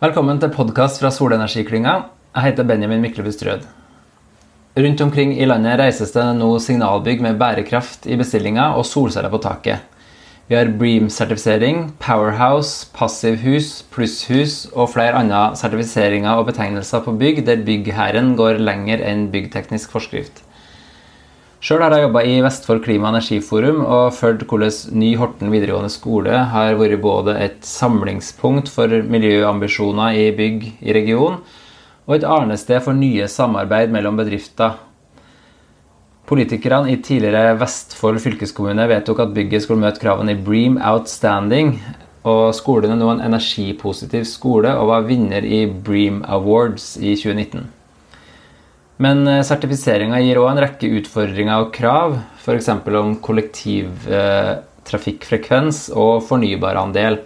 [0.00, 1.90] Velkommen til podkast fra Solenergiklynga.
[2.32, 3.66] Jeg heter Benjamin Myklebust Rød.
[4.80, 9.42] Rundt omkring i landet reises det nå signalbygg med bærekraft i bestillinga og solceller på
[9.44, 9.84] taket.
[10.48, 17.60] Vi har Bream-sertifisering, Powerhouse, Passivhus, Plusshus og flere andre sertifiseringer og betegnelser på bygg der
[17.68, 20.40] byggherren går lenger enn byggteknisk forskrift.
[21.60, 25.90] Sjøl har jeg jobba i Vestfold klima- og energiforum og fulgt hvordan Ny Horten videregående
[25.92, 31.42] skole har vært både et samlingspunkt for miljøambisjoner i bygg i regionen,
[32.08, 34.78] og et arnested for nye samarbeid mellom bedrifter.
[36.30, 41.74] Politikerne i tidligere Vestfold fylkeskommune vedtok at bygget skulle møte kravene i Bream Outstanding,
[42.24, 47.68] og skolen er nå en energipositiv skole og var vinner i Bream Awards i 2019.
[49.00, 52.68] Men eh, sertifiseringa gir òg en rekke utfordringer og krav, f.eks.
[52.68, 57.18] om kollektivtrafikkfrekvens og fornybarandel.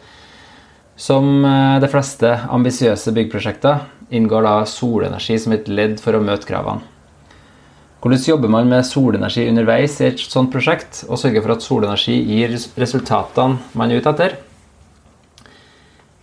[0.94, 3.78] Som eh, de fleste ambisiøse byggeprosjekter
[4.14, 6.82] inngår da solenergi som et ledd for å møte kravene.
[8.04, 12.16] Hvordan jobber man med solenergi underveis i et sånt prosjekt, og sørger for at solenergi
[12.20, 14.36] gir resultatene man er ute etter?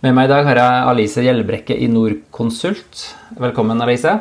[0.02, 2.94] Med meg i dag har jeg Alice Gjellbrekke i Norconsult.
[3.34, 4.20] Velkommen, Alice.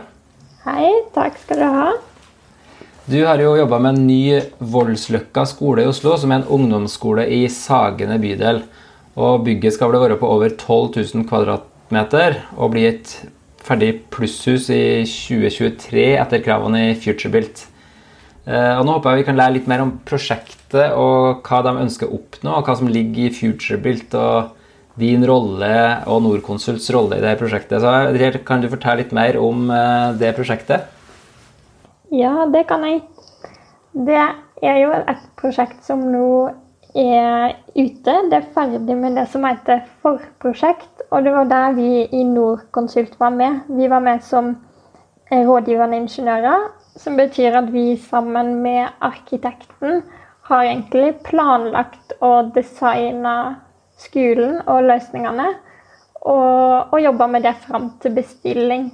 [0.62, 1.86] Hei, takk skal du ha.
[3.10, 7.24] Du har jo jobba med en ny Voldsløkka skole i Oslo, som er en ungdomsskole
[7.34, 8.62] i Sagene bydel.
[9.18, 13.16] Og Bygget skal vel være på over 12 000 kvadratmeter og bli et
[13.66, 17.66] ferdig plusshus i 2023 etter kravene i FutureBuilt.
[18.46, 21.74] Eh, og nå håper jeg vi kan lære litt mer om prosjektet og hva de
[21.88, 24.54] ønsker å oppnå, og hva som ligger i FutureBuilt og
[25.02, 25.74] din rolle
[26.08, 27.82] og Norconsults rolle i det prosjektet.
[27.82, 30.88] Så Kan du fortelle litt mer om eh, det prosjektet?
[32.12, 33.02] Ja, det kan jeg.
[33.92, 34.20] Det
[34.62, 36.52] er jo et prosjekt som nå
[36.96, 38.16] er ute.
[38.30, 41.06] Det er ferdig med det som heter forprosjekt.
[41.12, 43.62] Og det var der vi i Norconsult var med.
[43.68, 44.56] Vi var med som
[45.32, 46.70] rådgivende ingeniører.
[47.00, 50.04] Som betyr at vi sammen med arkitekten
[50.50, 53.56] har egentlig planlagt og designa
[54.02, 55.48] skolen og løsningene.
[56.22, 58.92] Og, og jobba med det fram til bestilling.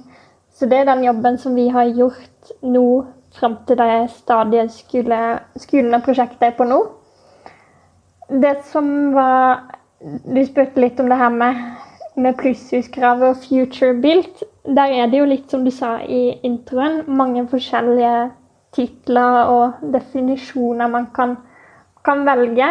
[0.54, 2.86] Så det er den jobben som vi har gjort nå
[3.38, 5.18] fram til det stadiet skole,
[5.60, 6.80] skolen og prosjektet er på nå.
[8.28, 11.56] Det som var Du spurte litt om det her med,
[12.14, 14.44] med plusshuskravet og future built.
[14.62, 18.28] Der er det jo litt som du sa i introen, mange forskjellige
[18.76, 21.34] titler og definisjoner man kan,
[22.06, 22.68] kan velge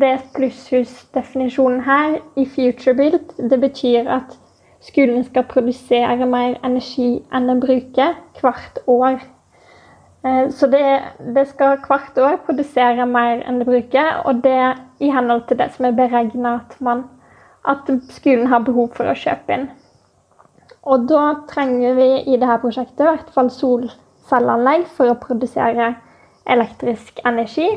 [0.00, 4.38] det plusshusdefinisjonen her i FutureBuild, det betyr at
[4.84, 9.22] skolen skal produsere mer energi enn den bruker hvert år.
[10.24, 10.84] Eh, så det,
[11.36, 15.70] det, skal hvert år produsere mer enn det bruker, og det i henhold til det
[15.74, 16.76] som er beregna at,
[17.68, 19.68] at skolen har behov for å kjøpe inn.
[20.84, 25.94] Og da trenger vi i dette prosjektet i hvert fall solcelleanlegg for å produsere
[26.50, 27.70] elektrisk energi.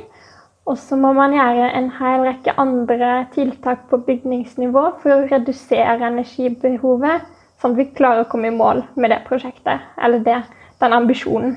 [0.68, 6.10] Og så må man gjøre en hel rekke andre tiltak på bygningsnivå for å redusere
[6.10, 7.24] energibehovet,
[7.62, 10.42] sånn at vi klarer å komme i mål med det prosjektet, eller det,
[10.84, 11.56] den ambisjonen.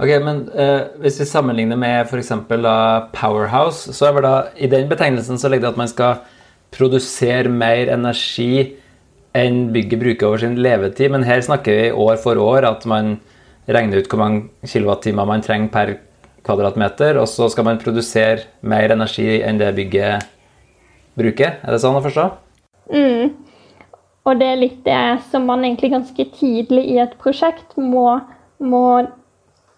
[0.00, 2.30] Ok, men uh, Hvis vi sammenligner med f.eks.
[3.12, 6.22] Powerhouse, så er vel da, i den betegnelsen så ligger det at man skal
[6.72, 8.78] produsere mer energi
[9.36, 11.10] enn bygget bruker over sin levetid.
[11.12, 13.18] Men her snakker vi år for år at man
[13.68, 16.09] regner ut hvor mange kilowattimer man trenger per kvadratmeter,
[16.46, 20.26] og så skal man produsere mer energi enn det bygget
[21.16, 21.58] bruker.
[21.62, 22.26] Er det sånn å forstå?
[22.90, 23.36] Mm.
[24.28, 28.20] Og det er litt det som man egentlig ganske tidlig i et prosjekt må,
[28.58, 29.06] må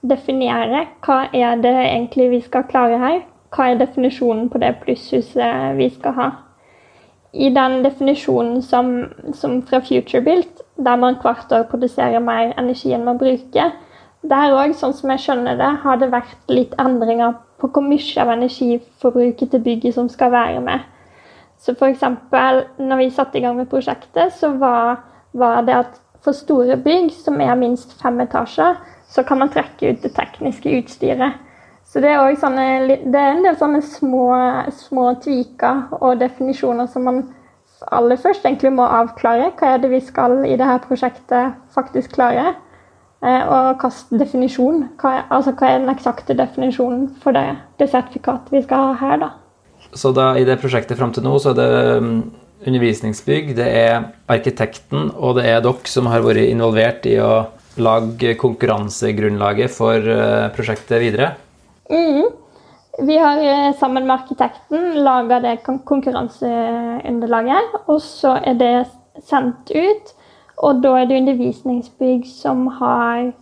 [0.02, 0.86] definere.
[1.06, 3.20] Hva er det egentlig vi skal klare her?
[3.52, 6.30] Hva er definisjonen på det plusshuset vi skal ha?
[7.32, 8.92] I den definisjonen som,
[9.32, 13.72] som fra FutureBuilt, der man hvert år produserer mer energi enn man bruker,
[14.22, 18.22] der òg, sånn som jeg skjønner det, har det vært litt endringer på hvor mye
[18.22, 20.86] av energiforbruket til bygget som skal være med.
[21.62, 22.02] Så f.eks.
[22.78, 25.02] når vi satte i gang med prosjektet, så var,
[25.32, 28.78] var, det at for store bygg som er minst fem etasjer,
[29.10, 31.38] så kan man trekke ut det tekniske utstyret.
[31.86, 32.66] Så det er, sånne,
[33.04, 34.26] det er en del sånne små,
[34.72, 37.24] små tviker og definisjoner som man
[37.92, 39.50] aller først egentlig må avklare.
[39.58, 42.54] Hva er det vi skal i dette prosjektet faktisk klare?
[43.22, 47.44] Eh, og hvilken definisjon, hva er, altså hva er den eksakte definisjonen for det,
[47.78, 49.28] det sertifikatet vi skal ha her, da.
[49.94, 51.70] Så da i det prosjektet fram til nå, så er det
[52.02, 52.12] um,
[52.66, 57.32] undervisningsbygg, det er arkitekten og det er dere som har vært involvert i å
[57.82, 61.34] lage konkurransegrunnlaget for uh, prosjektet videre?
[61.92, 62.26] Mm.
[62.98, 67.64] Vi har eh, sammen med arkitekten laga det konkurranseunderlaget.
[67.86, 68.86] Og så er det
[69.24, 70.12] sendt ut.
[70.56, 73.32] Og da er det undervisningsbygg som, har,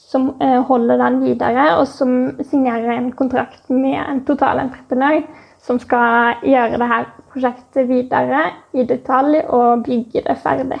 [0.00, 5.22] som eh, holder den videre, og som signerer en kontrakt med en totalentreprenør
[5.64, 10.80] som skal gjøre det her prosjektet videre i detalj og bygge det ferdig.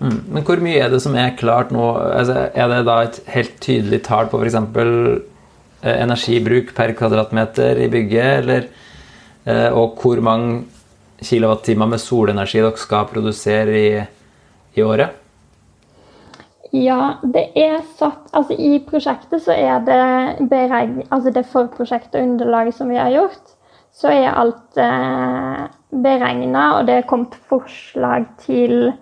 [0.00, 0.20] Mm.
[0.32, 1.84] Men hvor mye er det som er klart nå?
[2.08, 4.56] Altså, er det da et helt tydelig tall på f.eks.
[5.80, 8.64] Eh, energibruk per kvadratmeter i bygget, eller,
[9.44, 10.64] eh, og hvor mange
[11.24, 13.92] kilowattimer med solenergi dere skal produsere i
[14.74, 15.16] i året?
[16.70, 22.28] Ja, det er satt Altså i prosjektet så er det beregning Altså det forprosjektet og
[22.28, 23.56] underlaget som vi har gjort,
[23.90, 28.92] så er alt eh, beregna, og det er kommet forslag til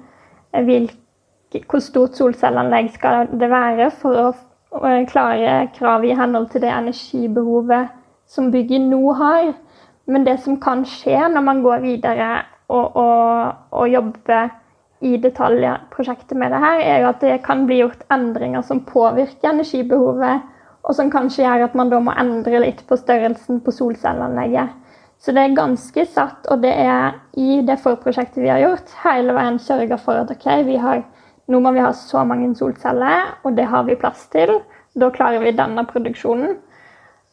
[0.53, 4.31] hvilke, hvor stort solcelleanlegg skal det være for å,
[4.73, 7.93] å klare kravet i henhold til det energibehovet
[8.29, 9.53] som bygget nå har.
[10.09, 12.31] Men det som kan skje når man går videre
[12.69, 14.49] og, og, og jobber
[15.01, 19.53] i detaljprosjektet med det her, er jo at det kan bli gjort endringer som påvirker
[19.53, 20.47] energibehovet,
[20.83, 24.75] og som kanskje gjør at man da må endre litt på størrelsen på solcelleanlegget.
[25.19, 29.35] Så det er ganske satt, og det er i det forprosjektet vi har gjort, hele
[29.35, 30.47] veien sørga for at ok,
[30.83, 31.03] har,
[31.51, 34.61] nå må vi ha så mange solceller, og det har vi plass til.
[34.99, 36.57] Da klarer vi denne produksjonen.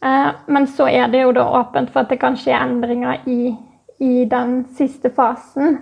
[0.05, 3.53] Eh, men så er det jo da åpent for at det kan skje endringer i,
[4.01, 5.79] i den siste fasen.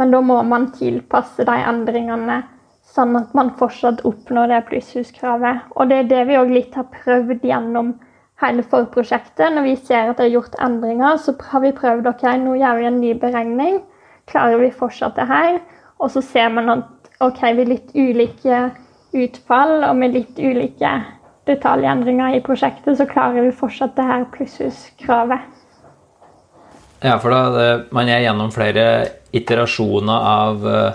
[0.00, 2.42] Men da må man tilpasse de endringene
[2.92, 5.68] sånn at man fortsatt oppnår det plusshuskravet.
[5.76, 7.94] Og det er det vi òg litt har prøvd gjennom
[8.42, 9.52] hele forprosjektet.
[9.54, 12.80] Når vi ser at det er gjort endringer, så har vi prøvd ok, nå gjør
[12.80, 13.80] vi en ny beregning.
[14.30, 15.60] Klarer vi fortsatt det her?
[16.02, 18.62] Og så ser man at ok, vi har litt ulike
[19.12, 20.92] utfall og med litt ulike
[21.48, 25.48] detaljendringer i prosjektet, så klarer vi fortsatt det her plusshuskravet.
[27.02, 28.84] Ja, for da det, man er gjennom flere
[29.32, 30.92] iterasjoner av, eh,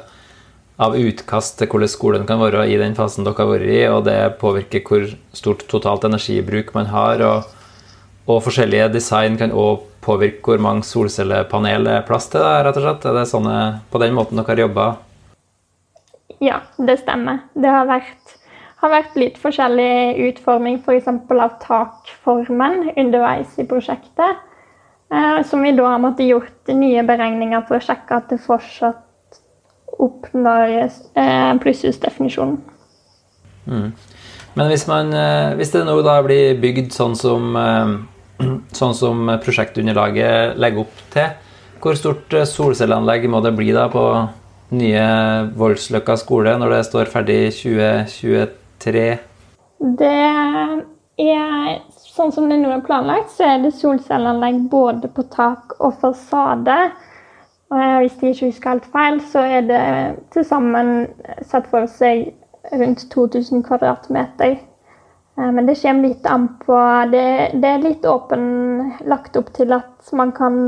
[0.78, 4.06] av, utkast til hvordan skolen kan være i den fasen dere har vært i, og
[4.06, 7.24] det påvirker hvor stort totalt energibruk man har.
[7.26, 7.44] Og,
[8.28, 12.46] og forskjellige design kan òg påvirke hvor mange solcellepanel det er plass til.
[12.46, 13.06] Rett og slett.
[13.10, 13.58] Er det sånne,
[13.92, 14.88] på den måten dere har jobba?
[16.44, 17.42] Ja, det stemmer.
[17.58, 18.36] Det har vært,
[18.84, 21.10] har vært litt forskjellig utforming f.eks.
[21.26, 24.44] For av takformen underveis i prosjektet.
[25.14, 29.40] Eh, som vi da har måttet gjort nye beregninger for å sjekke at det fortsatt
[30.04, 32.58] oppnår eh, plusshusdefinisjonen.
[33.68, 33.92] Mm.
[34.58, 37.56] Men hvis, man, eh, hvis, det nå da blir bygd sånn som,
[38.80, 41.32] sånn som prosjektunderlaget legger opp til,
[41.80, 44.04] hvor stort solcelleanlegg må det bli da på
[44.76, 45.04] nye
[45.56, 49.06] Voldsløkka skole når det står ferdig i 2023?
[50.02, 50.16] Det
[51.24, 51.78] er
[52.18, 56.78] Sånn som det nå er planlagt, så er det solcelleanlegg både på tak og fasade.
[57.70, 59.82] Og hvis de ikke husker helt feil, så er det
[60.34, 60.94] til sammen
[61.46, 62.32] satt for seg
[62.72, 64.58] rundt 2000 kvadratmeter.
[65.38, 66.80] Eh, men det kommer litt an på
[67.12, 67.28] Det,
[67.62, 68.44] det er litt åpen
[69.06, 70.62] lagt opp til at man kan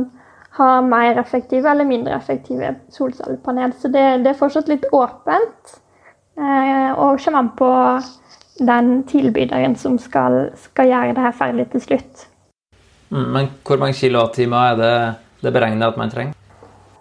[0.59, 3.73] ha mer effektive eller mindre effektive solcellepanel.
[3.73, 5.79] Så det, det er fortsatt litt åpent.
[6.39, 7.71] Eh, og kommer an på
[8.59, 12.27] den tilbyderen som skal, skal, gjøre det her ferdig til slutt.
[13.09, 14.93] Mm, men hvor mange kilowattimer er det
[15.41, 16.35] det beregner at man trenger?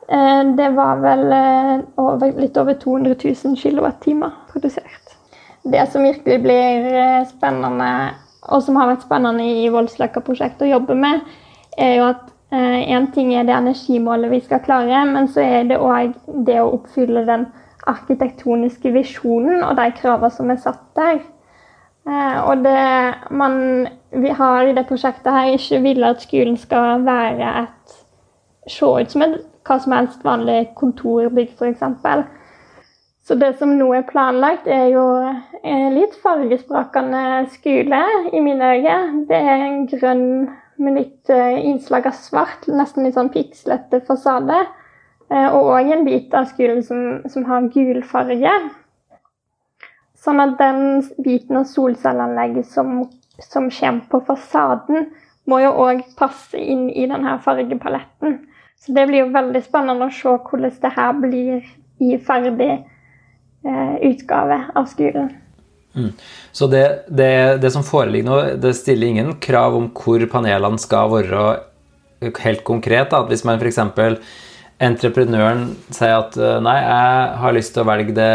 [0.08, 5.14] Eh, det var vel eh, over, litt over 200 000 kilowattimer produsert.
[5.68, 7.90] Det som virkelig blir eh, spennende,
[8.48, 11.26] og som har vært spennende i Voldsløkka-prosjektet å jobbe med,
[11.76, 15.76] er jo at én ting er det energimålet vi skal klare, men så er det
[15.76, 16.14] òg
[16.46, 17.42] det å oppfylle den
[17.90, 21.18] arkitektoniske visjonen og de kravene som er satt der.
[22.08, 27.04] Eh, og det man vi har i det prosjektet her, ikke vil at skolen skal
[27.04, 27.96] være et
[28.68, 31.82] Se ut som et hva som helst vanlig kontorbygg, f.eks.
[33.24, 35.04] Så det som nå er planlagt, er jo
[35.64, 38.00] en litt fargesprakende skole
[38.32, 38.96] i mine øyne.
[39.28, 40.26] Det er en grønn
[40.80, 44.62] med litt eh, innslag av svart, nesten litt sånn pikslete fasade.
[45.28, 48.54] Eh, og òg en bit av skolen som, som har gul farge.
[50.28, 53.06] Sånn at den biten av solcelleanlegget som,
[53.40, 55.06] som kommer på fasaden,
[55.48, 58.34] må jo òg passe inn i denne fargepaletten.
[58.76, 61.70] Så det blir jo veldig spennende å se hvordan det her blir
[62.04, 65.32] i ferdig eh, utgave av skolen.
[65.96, 66.12] Mm.
[66.52, 67.32] Så det, det,
[67.64, 71.46] det, som foreligger nå, det stiller ingen krav om hvor panelene skal være
[72.44, 73.08] helt konkret?
[73.16, 73.24] Da.
[73.32, 73.80] Hvis man f.eks.
[74.76, 78.32] entreprenøren sier at eh, nei, jeg har lyst til å velge det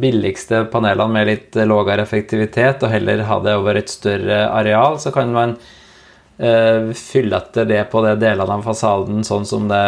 [0.00, 5.12] billigste panelene med litt lavere effektivitet, og heller ha det over et større areal, så
[5.14, 9.86] kan man uh, fylle etter det på de delene av fasaden sånn som det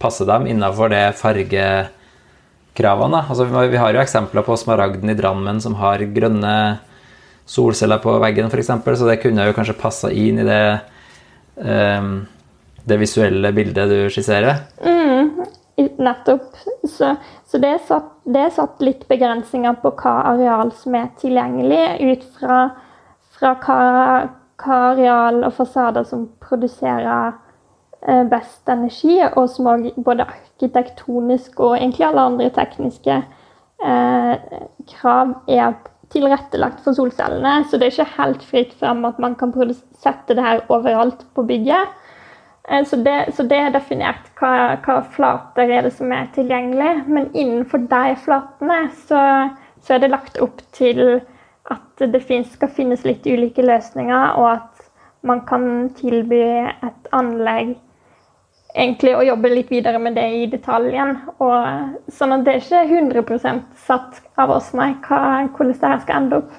[0.00, 3.24] passer dem innenfor det fargekravene.
[3.28, 6.54] Altså, vi har jo eksempler på Smaragden i Drammen som har grønne
[7.50, 10.64] solceller på veggen f.eks., så det kunne jo kanskje passa inn i det,
[11.58, 12.12] um,
[12.86, 14.62] det visuelle bildet du skisserer.
[14.86, 15.32] Mm,
[15.98, 16.56] nettopp.
[16.84, 17.14] Så,
[17.46, 21.84] så det, er satt, det, er satt, litt begrensninger på hva areal som er tilgjengelig,
[22.00, 22.62] ut fra,
[23.36, 23.78] fra hva,
[24.60, 27.38] hva areal og fasader som produserer
[28.00, 33.18] Eh, best energi, og som òg både arkitektonisk og egentlig alle andre tekniske
[33.84, 34.54] eh,
[34.94, 35.74] krav er
[36.08, 37.66] tilrettelagt for solcellene.
[37.68, 39.52] Så det er ikke helt fritt fram at man kan
[40.00, 41.92] sette det her overalt på bygget.
[42.70, 46.92] Eh, så, det, så, det, er definert hva, hva, flater er det som er tilgjengelig.
[47.08, 49.24] Men innenfor de flatene så,
[49.82, 51.20] så er det lagt opp til
[51.70, 54.86] at det skal finnes litt ulike løsninger, og at
[55.22, 57.76] man kan tilby et anlegg
[58.74, 61.16] egentlig å jobbe litt videre med det i detaljen.
[61.42, 62.82] Og, sånn at det er ikke
[63.20, 66.58] 100 satt av oss, nei, hva, hvordan det her skal ende opp.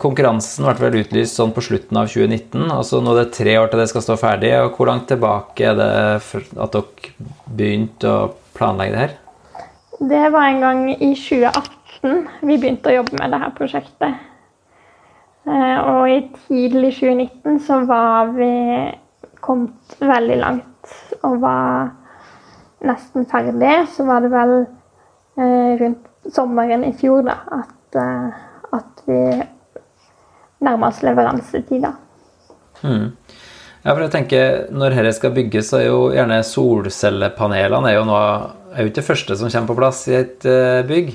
[0.00, 2.70] Konkurransen ble vel utlyst sånn på slutten av 2019.
[2.72, 4.54] altså Nå er det tre år til det skal stå ferdig.
[4.62, 5.90] og Hvor langt tilbake er det
[6.56, 9.16] at dere begynte å planlegge det her?
[10.00, 11.74] Det var en gang i 2018
[12.44, 14.22] vi begynte å jobbe med det her prosjektet.
[15.44, 18.50] Eh, og i tidlig 2019 så var vi
[19.44, 21.92] kommet veldig langt og var
[22.84, 28.44] nesten ferdig, så var det vel eh, rundt sommeren i fjor da, at, eh,
[28.80, 29.20] at vi
[30.64, 31.94] nærma oss leveransetida.
[32.82, 33.12] Mm.
[33.84, 38.06] Ja, for jeg tenker, Når dette skal bygges, så er jo gjerne solcellepanelene er jo,
[38.08, 38.24] noe,
[38.72, 41.14] er jo ikke det første som kommer på plass i et uh, bygg.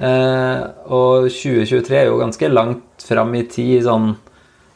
[0.00, 4.14] Eh, og 2023 er jo ganske langt fram i tid i sånn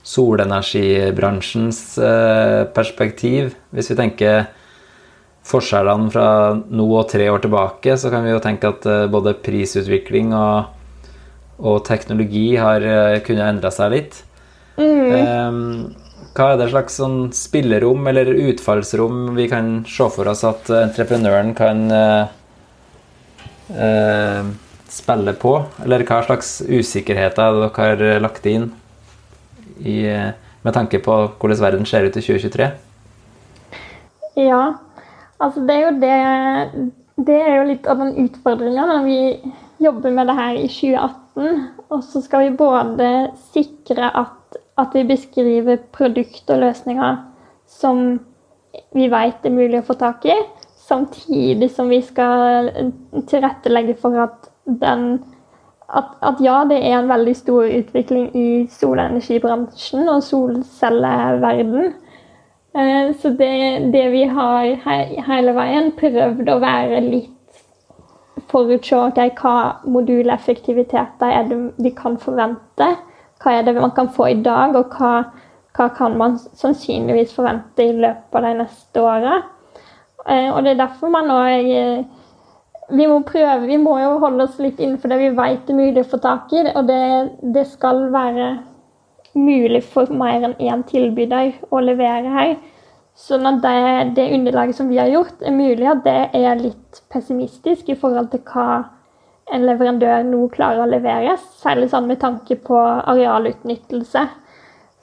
[0.05, 3.55] solenergibransjens eh, perspektiv.
[3.73, 4.49] Hvis vi tenker
[5.49, 9.37] forskjellene fra nå og tre år tilbake, så kan vi jo tenke at eh, både
[9.45, 10.74] prisutvikling og,
[11.59, 14.21] og teknologi har eh, kunnet endre seg litt.
[14.79, 15.95] Mm.
[16.35, 21.55] Hva er det slags sånn spillerom eller utfallsrom vi kan se for oss at entreprenøren
[21.55, 22.25] kan eh,
[24.91, 25.53] spille på?
[25.85, 28.73] Eller hva slags usikkerheter dere har lagt inn?
[29.79, 30.31] i,
[30.63, 32.69] med tanke på hvordan verden ser ut i 2023?
[34.37, 34.63] Ja,
[35.39, 36.93] altså det er jo det
[37.27, 39.19] Det er jo litt av den utfordringa når vi
[39.85, 41.21] jobber med det her i 2018.
[41.37, 43.11] Og så skal vi både
[43.53, 47.17] sikre at, at vi beskriver produkt og løsninger
[47.71, 48.05] som
[48.95, 50.35] vi vet er mulig å få tak i,
[50.87, 52.71] samtidig som vi skal
[53.31, 55.23] tilrettelegge for at den
[55.95, 61.93] at, at, ja, det er en veldig stor utvikling i solenergibransjen og solcelleverden.
[62.75, 63.51] Eh, så det,
[63.93, 64.97] det, vi har he,
[65.29, 67.44] hele veien prøvd å være litt
[68.51, 72.91] forutse okay, hva moduleffektiviteter er det vi kan forvente.
[73.43, 75.15] Hva er det man kan få i dag, og hva,
[75.77, 79.41] hva kan man sannsynligvis forvente i løpet av de neste åra.
[80.25, 81.73] Eh, og det er derfor man òg
[82.93, 86.03] vi må prøve, vi må jo holde oss litt innenfor det vi vet er mulig
[86.03, 86.65] å få tak i.
[86.75, 87.01] Og det,
[87.55, 88.51] det skal være
[89.35, 92.55] mulig for mer enn én tilbyder å levere her.
[93.15, 93.79] Sånn at det,
[94.17, 98.33] det, underlaget som vi har gjort, er mulig at det er litt pessimistisk i forhold
[98.33, 98.85] til hva
[99.55, 104.25] en leverandør nå klarer å levere, særlig sånn med tanke på arealutnyttelse.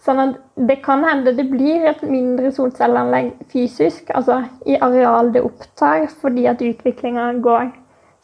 [0.01, 5.45] Sånn at det kan hende det blir et mindre solcelleanlegg fysisk, altså i areal det
[5.45, 7.69] opptar, fordi at utviklinga går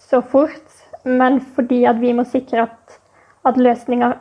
[0.10, 0.66] så fort.
[1.08, 2.98] Men fordi at vi må sikre at,
[3.48, 4.18] at løsninger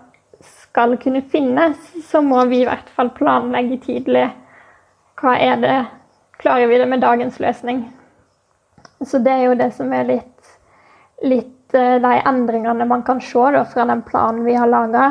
[0.46, 4.28] skal kunne finnes, så må vi i hvert fall planlegge tidlig.
[5.16, 5.76] Hva er det
[6.36, 7.78] Klarer vi det med dagens løsning?
[9.00, 10.50] Så det er jo det som er litt,
[11.24, 15.06] litt eh, de endringene man kan se da, fra den planen vi har laga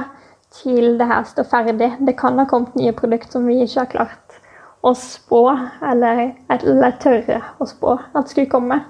[0.54, 1.90] til det her står ferdig.
[1.98, 4.38] Det kan ha kommet nye produkter som vi ikke har klart
[4.86, 5.42] å spå,
[5.82, 8.84] eller, eller tørre å spå at skulle komme.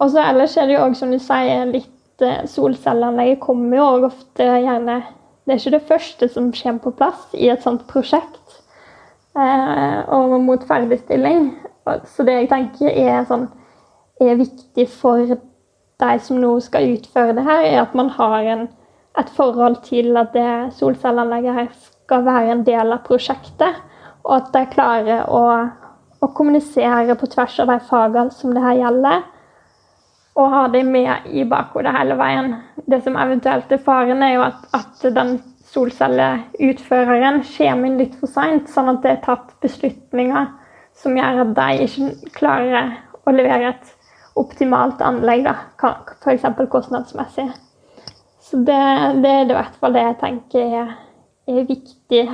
[0.00, 3.88] Og så ellers er det jo òg, som du sier, litt eh, solcelleanlegget kommer jo
[3.94, 5.00] òg ofte gjerne
[5.48, 8.39] Det er ikke det første som kommer på plass i et sånt prosjekt
[9.34, 11.52] og mot ferdigstilling.
[12.04, 13.48] Så det jeg tenker er, sånn,
[14.20, 15.22] er viktig for
[16.00, 18.68] de som nå skal utføre det her, er at man har en
[19.18, 23.80] et forhold til at det solcelleanlegget her skal være en del av prosjektet.
[24.24, 25.44] Og at de klarer å,
[26.20, 29.24] å kommunisere på tvers av de fagene som det her gjelder.
[30.38, 32.54] Og ha det med i bakhodet hele veien.
[32.86, 35.38] Det som eventuelt er faren, er jo at, at den
[35.70, 40.50] solcelleutføreren kommer inn litt for seint, sånn at det er tatt beslutninger
[40.98, 42.92] som gjør at de ikke klarer
[43.26, 43.92] å levere et
[44.40, 45.54] optimalt anlegg, da,
[46.24, 46.46] f.eks.
[46.72, 47.48] kostnadsmessig.
[48.40, 48.82] Så det,
[49.22, 50.92] det, er i hvert fall det jeg tenker er,
[51.50, 52.24] er viktig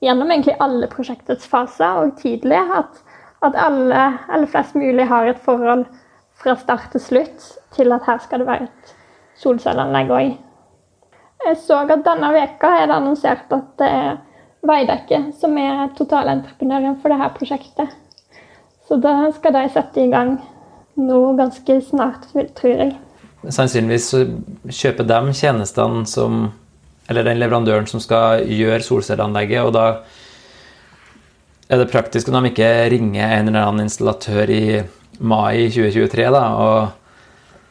[0.00, 2.58] gjennom egentlig alle prosjektets faser og tidlig.
[2.74, 3.02] At,
[3.46, 5.86] at alle, eller flest mulig har et forhold
[6.40, 8.94] fra start til slutt til at her skal det være et
[9.42, 10.32] solcelleanlegg òg.
[11.46, 14.18] Jeg så at denne veka er det annonsert at det er
[14.66, 17.94] Veidekke som er totalentreprenøren for dette prosjektet.
[18.84, 20.34] Så da skal de sette i gang
[21.00, 22.26] nå ganske snart,
[22.58, 22.96] tror jeg.
[23.48, 24.10] Sannsynligvis
[24.68, 26.50] kjøper de tjenestene som
[27.10, 29.86] Eller den leverandøren som skal gjøre solcelleanlegget, og da
[31.66, 34.64] er det praktisk om de ikke ringer en eller annen installatør i
[35.18, 36.99] mai 2023 da, og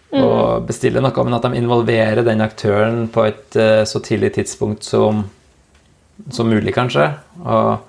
[0.10, 0.24] Mm.
[0.25, 4.88] Og bestille noe, men at de involverer den aktøren på et uh, så tidlig tidspunkt
[4.88, 5.22] som,
[6.34, 7.12] som mulig, kanskje.
[7.44, 7.86] Og,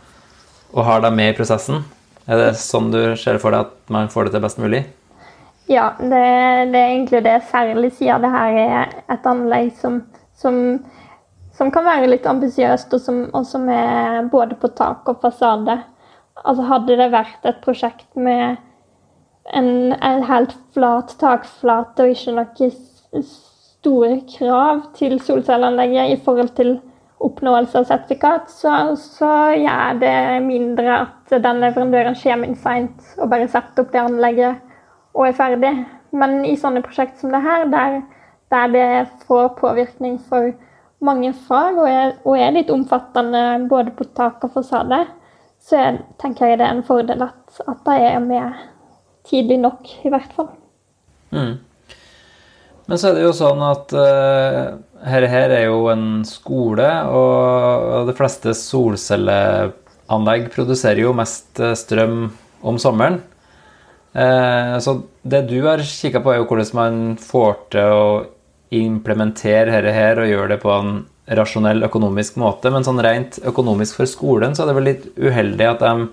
[0.75, 1.81] og, har dem med i prosessen.
[2.29, 4.85] Er det sånn du ser for deg at man får det til best mulig?
[5.71, 6.25] Ja, det,
[6.75, 7.39] det er egentlig det.
[7.49, 10.03] Særlig siden det her er et anlegg som,
[10.37, 10.57] som,
[11.57, 15.79] som kan være litt ambisiøst, og som, og som er både på tak og fasade.
[16.45, 18.61] Altså Hadde det vært et prosjekt med
[19.45, 26.77] en, en helt flat takflate og ikke noen store krav til solcelleanlegget i forhold til
[27.21, 33.29] oppnåelse av sertifikat, så, så gjør det mindre at den leverandøren kommer inn seint og
[33.33, 34.63] bare setter opp det anlegget
[35.13, 35.75] og er ferdig.
[36.17, 38.01] Men i sånne prosjekt som det her, der,
[38.51, 38.89] der det
[39.29, 40.51] får påvirkning for
[41.05, 45.05] mange fag og er, og er, litt omfattende både på tak og fasade,
[45.61, 48.65] så jeg, tenker jeg det er en fordel at, at de er med
[49.29, 50.49] tidlig nok, i hvert fall.
[51.35, 51.59] Mm.
[52.91, 58.09] Men så er det jo sånn at uh, her, her er jo en skole, og
[58.09, 62.25] de fleste solcelleanlegg produserer jo mest eh, strøm
[62.67, 63.21] om sommeren.
[64.11, 68.11] Uh, så det du har kikka på, er jo hvordan man får til å
[68.75, 70.93] implementere dette her og gjøre det på en
[71.39, 72.71] rasjonell økonomisk måte.
[72.75, 76.09] Men sånn rent økonomisk for skolen så er det vel litt uheldig at de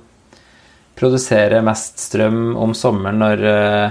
[0.98, 3.90] produsere mest strøm om sommeren når uh,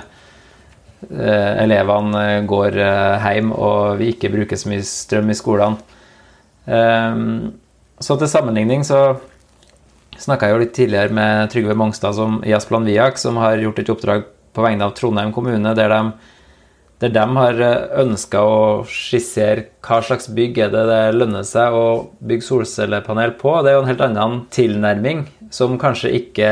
[1.62, 5.94] elevene går uh, hjem og vi ikke bruker så mye strøm i skolene.
[6.66, 7.54] Um,
[8.02, 9.16] så til sammenligning så
[10.18, 13.78] snakka jeg jo litt tidligere med Trygve Mongstad som, i Asplan Viak, som har gjort
[13.80, 16.00] et oppdrag på vegne av Trondheim kommune der de,
[17.04, 17.62] der de har
[18.02, 21.86] ønska å skissere hva slags bygg er det det lønner seg å
[22.24, 23.52] bygge solcellepanel på.
[23.60, 26.50] Det er jo en helt annen tilnærming som kanskje ikke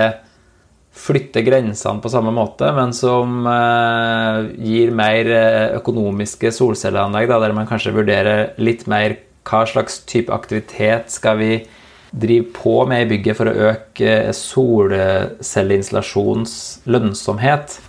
[0.94, 7.52] flytte grensene på samme måte, men som eh, gir mer eh, økonomiske solcelleanlegg, da, der
[7.56, 11.66] man kanskje vurderer litt mer hva slags type aktivitet skal vi
[12.14, 16.54] drive på med i bygget for å øke solcelleinstallasjonens
[16.86, 17.80] lønnsomhet.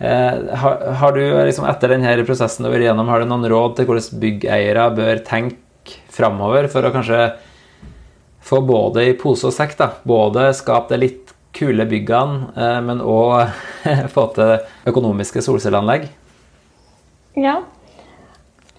[0.00, 3.76] Eh, har, har, du liksom, etter denne prosessen du har igjennom, har du noen råd
[3.76, 5.58] til hvordan byggeiere bør tenke
[6.12, 7.20] framover for å kanskje
[8.50, 9.76] få både i pose og sekk,
[10.08, 13.50] både skape det litt kule byggene, eh, men òg
[14.14, 14.56] få til
[14.90, 16.08] økonomiske solcelleanlegg?
[17.38, 17.60] Ja.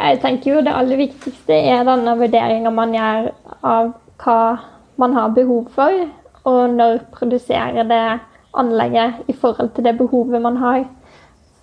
[0.02, 3.28] Jeg tenker jo det aller viktigste er denne vurderinga man gjør
[3.62, 3.92] av
[4.24, 4.40] hva
[5.02, 5.94] man har behov for,
[6.50, 8.06] og når produserer det
[8.58, 10.84] anlegget i forhold til det behovet man har.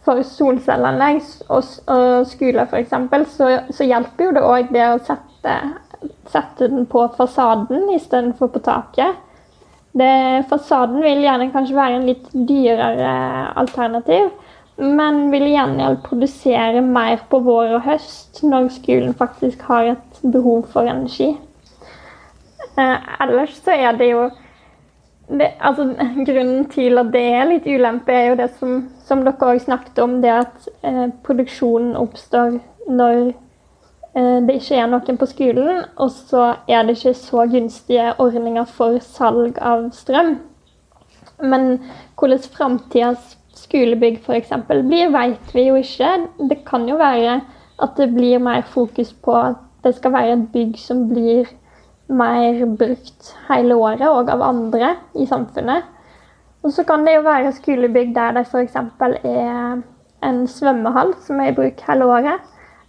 [0.07, 1.21] For solcelleanlegg
[1.53, 1.65] og
[2.31, 2.95] skoler f.eks.
[3.35, 5.57] Så, så hjelper jo det òg det å sette,
[6.31, 9.19] sette den på fasaden istedenfor på taket.
[9.99, 13.13] Det, fasaden vil gjerne kanskje være en litt dyrere
[13.59, 14.29] alternativ,
[14.79, 20.69] men vil gjerne produsere mer på vår og høst når skolen faktisk har et behov
[20.75, 21.33] for energi.
[22.79, 24.29] Eh, ellers så er det jo
[25.29, 25.91] det, altså,
[26.29, 29.99] Grunnen til at det er litt ulempe, er jo det som, som dere òg snakket
[30.05, 33.48] om, det at eh, produksjonen oppstår når Eh,
[34.19, 38.99] det ikke er noen på skolen, og så er det ikke så gunstige ordninger for
[39.05, 40.37] salg av strøm.
[41.39, 41.69] Men
[42.19, 44.53] hvordan framtidas skolebygg f.eks.
[44.69, 46.11] blir, vet vi jo ikke.
[46.51, 47.41] Det kan jo være
[47.83, 51.47] at det blir mer fokus på at det skal være et bygg som blir
[52.09, 55.87] mer brukt hele året, og av andre i samfunnet.
[56.65, 58.75] Og så kan det jo være skolebygg der det f.eks.
[58.75, 59.83] er
[60.27, 62.47] en svømmehall som er i bruk hele året,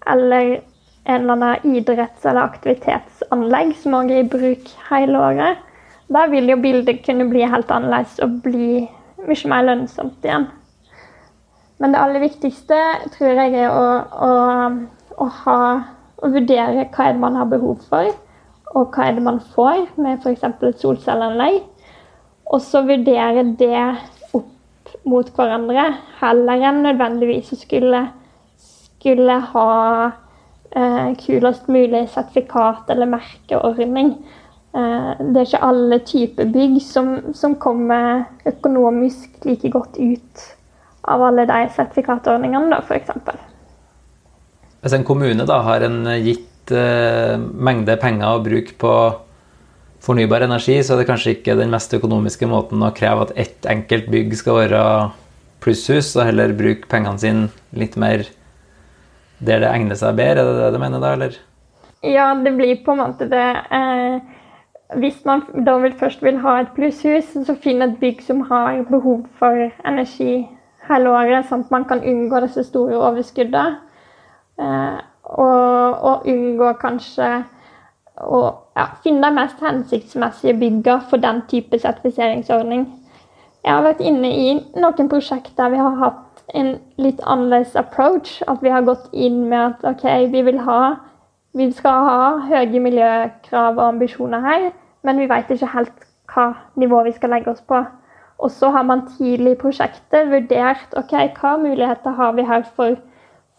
[0.09, 0.61] eller
[1.05, 5.65] en eller annen idretts- eller aktivitetsanlegg som også er i bruk hele året,
[6.09, 8.87] da vil jo bildet kunne bli helt annerledes og bli
[9.27, 10.47] mye mer lønnsomt igjen.
[11.79, 12.77] Men det aller viktigste
[13.15, 13.83] tror jeg er å,
[14.27, 14.31] å,
[15.15, 15.59] å, ha,
[16.19, 18.09] å vurdere hva er det man har behov for,
[18.75, 20.43] og hva er det man får med f.eks.
[20.43, 21.61] et solcelleanlegg.
[22.49, 23.83] Og så vurdere det
[24.35, 25.85] opp mot hverandre,
[26.19, 28.07] heller enn nødvendigvis å skulle,
[28.57, 29.69] skulle ha
[30.75, 34.13] eh, kulest mulig sertifikat eller merkeordning.
[34.75, 40.45] Eh, det er ikke alle typer bygg som, som, kommer økonomisk like godt ut
[41.09, 43.15] av alle de sertifikatordningene, da, f.eks.
[44.79, 48.93] Hvis en kommune da har en gitt eh, mengde penger å bruke på
[50.05, 53.67] fornybar energi, så er det kanskje ikke den mest økonomiske måten å kreve at ett
[53.67, 54.83] enkelt bygg skal være
[55.63, 58.23] plusshus, og heller bruke pengene sine litt mer
[59.39, 60.43] der det egner seg bedre.
[60.43, 61.39] Er det det du mener da, eller?
[62.03, 63.47] Ja, det blir på en måte det.
[63.71, 64.19] Eh,
[64.99, 68.81] hvis man da vil, først vil ha et plusshus, så finn et bygg som har
[68.89, 70.47] behov for energi
[70.89, 73.77] hele året, sånn at man kan unngå disse store overskuddene.
[74.59, 74.99] Eh,
[75.29, 77.27] og, og unngå kanskje
[78.19, 78.39] å
[78.75, 82.87] ja, finne de mest hensiktsmessige byggene for den type sertifiseringsordning.
[83.63, 84.49] Jeg har vært inne i
[84.79, 88.41] noen prosjekt der vi har hatt en litt annerledes approach.
[88.47, 90.81] At vi har gått inn med at OK, vi vil ha
[91.57, 94.67] vi skal ha høye miljøkrav og ambisjoner her,
[95.01, 97.79] men vi vet ikke helt hva nivå vi skal legge oss på.
[98.39, 102.99] Og så har man tidlig i prosjektet vurdert ok, hva muligheter har vi her for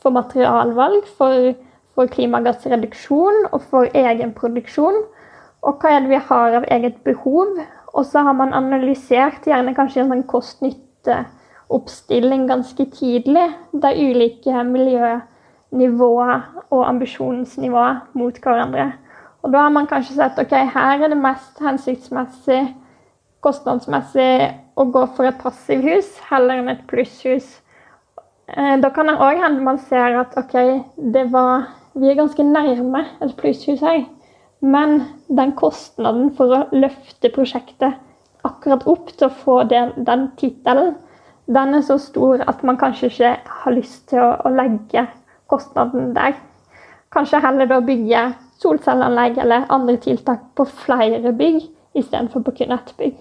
[0.02, 1.52] for materialvalg, for,
[1.94, 5.02] for klimagassreduksjon og for egenproduksjon.
[5.60, 7.58] Og hva er det vi har av eget behov?
[7.92, 10.26] Og så har man analysert gjerne kanskje en sånn
[11.70, 13.52] kost-nytte-oppstilling ganske tidlig.
[13.72, 18.92] De ulike miljønivåer og ambisjonsnivåer mot hverandre.
[19.42, 22.74] Og da har man kanskje sett ok, her er det mest hensiktsmessig
[23.40, 27.60] kostnadsmessig å gå for et passivhus heller enn et plusshus.
[28.48, 30.56] Eh, da kan det òg hende man ser at OK,
[31.30, 34.04] var Vi er ganske nærme et plusshus her.
[34.60, 37.96] Men den kostnaden for å løfte prosjektet
[38.44, 40.94] akkurat opp til å få den, den tittelen,
[41.54, 43.32] den er så stor at man kanskje ikke
[43.62, 45.06] har lyst til å, å legge
[45.50, 46.36] kostnaden der.
[47.10, 48.26] Kanskje heller da bygge
[48.62, 51.62] solcelleanlegg eller andre tiltak på flere bygg
[51.98, 53.16] istedenfor på kun ett bygg.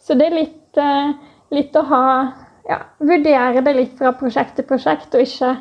[0.00, 1.12] Så det er litt, eh,
[1.52, 2.06] litt å ha
[2.68, 5.52] ja, vurdere det litt fra prosjekt til prosjekt, og ikke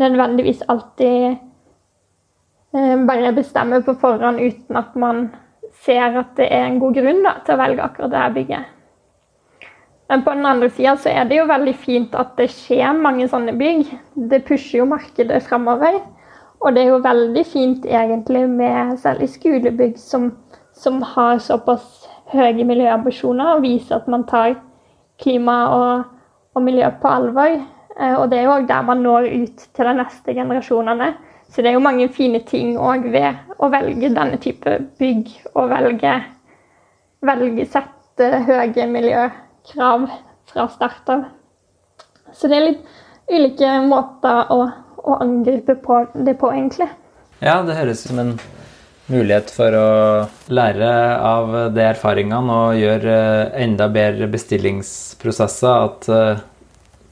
[0.00, 1.36] nødvendigvis alltid
[2.72, 5.28] eh, bare bestemme på forhånd uten at man
[5.84, 8.77] ser at det er en god grunn da, til å velge akkurat det bygget.
[10.08, 13.28] Men på den andre sida så er det jo veldig fint at det skjer mange
[13.28, 13.90] sånne bygg.
[14.30, 16.00] Det pusher jo markedet framover.
[16.64, 20.32] Og det er jo veldig fint egentlig med særlig skolebygg som,
[20.72, 24.56] som har såpass høye miljøambisjoner, og viser at man tar
[25.20, 25.92] klima og
[26.58, 27.56] og miljø på alvor.
[28.00, 31.12] Eh, og det er jo òg der man når ut til de neste generasjonene.
[31.48, 35.70] Så det er jo mange fine ting òg ved å velge denne type bygg, og
[35.70, 36.14] velge,
[37.24, 38.88] velge sette høye
[39.68, 40.08] miljøkrav
[40.52, 41.24] fra start av.
[42.32, 42.84] Så det er litt
[43.28, 44.68] ulike måter å,
[45.04, 46.88] å angripe på det på, egentlig.
[47.40, 48.38] Ja, det høres ut som en
[49.08, 50.88] mulighet for å lære
[51.24, 55.88] av de erfaringene og gjøre enda bedre bestillingsprosesser.
[55.88, 56.42] At uh,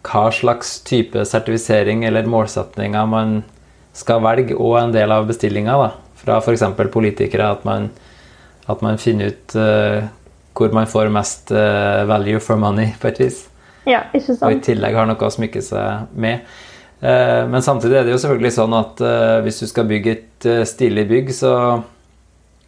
[0.07, 3.43] hva slags type sertifisering eller målsetninger man
[3.97, 5.77] skal velge, og en del av bestillinga
[6.21, 6.67] fra f.eks.
[6.93, 7.49] politikere.
[7.57, 7.91] At man,
[8.69, 10.05] at man, finner ut uh,
[10.57, 13.45] hvor man får mest uh, value for money, på et vis.
[13.87, 14.47] Ja, ikke sant.
[14.49, 16.47] Og i tillegg har noe å smykke seg med.
[17.01, 20.47] Eh, men samtidig er det jo selvfølgelig sånn at eh, hvis du skal bygge et
[20.49, 21.53] eh, stilig bygg, så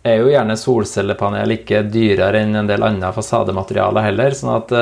[0.07, 4.37] er jo gjerne solcellepanel ikke dyrere enn en del andre fasadematerialer heller.
[4.37, 4.75] sånn at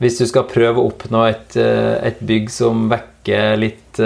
[0.00, 4.00] hvis du skal prøve å oppnå et, et bygg som vekker litt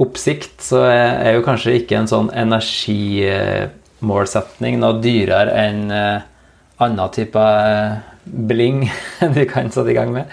[0.00, 2.30] oppsikt, så er jo kanskje ikke en sånn
[4.06, 7.44] energimålsetning noe dyrere enn annen type
[8.26, 8.86] bling
[9.34, 10.26] du kan sette i gang med.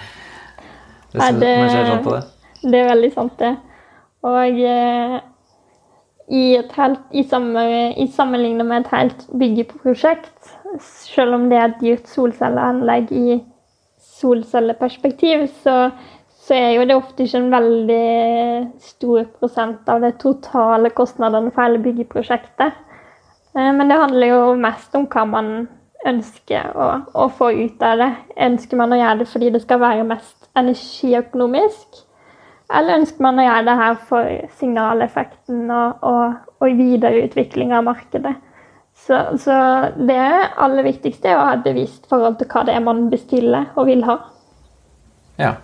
[1.14, 2.24] Hvis Nei, det, man ser sånn på det.
[2.64, 3.54] Det er veldig sant, det.
[4.24, 5.18] Og uh,
[6.32, 6.44] i,
[6.78, 7.64] helt, i, samme,
[8.00, 13.38] i sammenlignet med et helt byggeprosjekt, selv om det er et dyrt solcelleanlegg i
[14.18, 15.92] solcelleperspektiv, så,
[16.48, 18.08] så, er jo det ofte ikke en veldig
[18.82, 22.80] stor prosent av de totale kostnadene for hele byggeprosjektet.
[23.56, 25.52] Eh, men det handler jo mest om hva man
[26.08, 28.10] ønsker å, å, få ut av det.
[28.48, 32.02] Ønsker man å gjøre det fordi det skal være mest energiøkonomisk?
[32.74, 38.34] Eller ønsker man å gjøre det her for signaleffekten og, og, og videreutvikling av markedet?
[39.04, 39.56] Så, så,
[39.98, 40.20] det
[40.62, 43.90] aller viktigste er å ha et bevisst forhold til hva det er man bestiller og
[43.90, 44.20] vil ha.
[45.42, 45.56] Ja,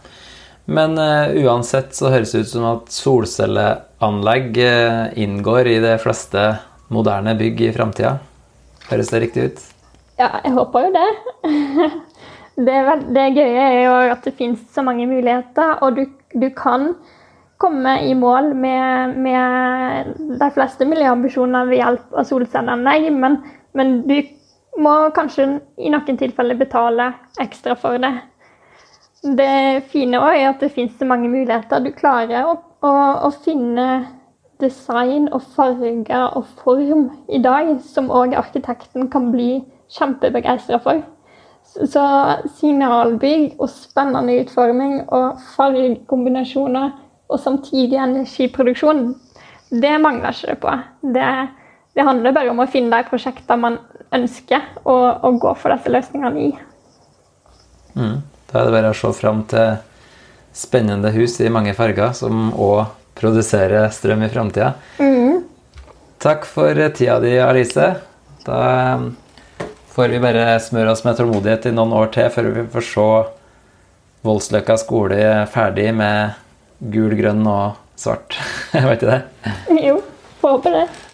[0.70, 6.44] men uh, uansett så høres det ut som at solcelleanlegg uh, inngår i de fleste
[6.94, 8.18] moderne bygg i framtida.
[8.90, 9.62] Høres det riktig ut?
[10.20, 11.10] Ja, jeg håper jo det.
[12.68, 12.80] det,
[13.16, 16.92] det gøye er jo at det finnes så mange muligheter, og du, du kan
[17.60, 23.40] komme i mål med, med de fleste miljøambisjoner ved hjelp av solcelleanlegg, men,
[23.76, 24.18] men du
[24.80, 25.48] må kanskje
[25.78, 28.14] i noen tilfeller betale ekstra for det.
[29.36, 31.84] Det fine òg er at det finnes så mange muligheter.
[31.84, 32.56] Du klarer å,
[32.88, 32.94] å,
[33.28, 33.90] å finne
[34.60, 39.64] design og farger og form i dag som òg arkitekten kan bli
[39.96, 41.02] kjempebegeistra for.
[41.70, 42.04] Så
[42.58, 46.92] signalbygg og spennende utforming og fargekombinasjoner
[47.30, 49.14] og samtidig energiproduksjon,
[49.70, 50.74] det mangler ikke det på.
[51.14, 51.28] Det,
[51.96, 53.78] det, handler bare om å finne de prosjektene man
[54.16, 56.50] ønsker å, å gå for disse løsningene i.
[57.94, 58.18] Mm.
[58.50, 59.78] Da er det bare å se fram til
[60.58, 64.74] spennende hus i mange farger som òg produserer strøm i framtida.
[65.00, 65.44] Mm.
[66.20, 67.90] Takk for tida di, Alice.
[68.46, 68.62] Da
[68.96, 69.12] um,
[69.96, 73.10] får vi bare smøre oss med tålmodighet i noen år til før vi får se
[74.28, 76.34] Voldsløkka skole ferdig med
[76.92, 78.36] gul, grønn og svart.
[78.74, 79.22] Vet du det?
[79.80, 80.02] Jo,
[80.42, 80.88] får håpe det.